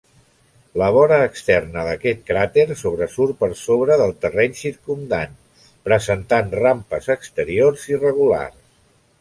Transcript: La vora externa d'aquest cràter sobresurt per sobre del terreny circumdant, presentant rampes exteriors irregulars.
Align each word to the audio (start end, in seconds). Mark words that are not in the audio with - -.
La 0.81 0.85
vora 0.93 1.17
externa 1.25 1.83
d'aquest 1.87 2.23
cràter 2.29 2.63
sobresurt 2.79 3.37
per 3.43 3.51
sobre 3.61 3.99
del 4.03 4.15
terreny 4.25 4.57
circumdant, 4.63 5.37
presentant 5.91 6.51
rampes 6.63 7.13
exteriors 7.19 7.89
irregulars. 7.97 8.61